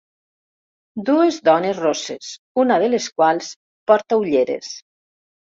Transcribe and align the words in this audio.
Dues 1.09 1.35
dones 1.49 1.77
rosses, 1.83 2.31
una 2.63 2.81
de 2.85 2.89
les 2.95 3.11
quals 3.21 3.53
porta 3.93 4.21
ulleres 4.25 4.73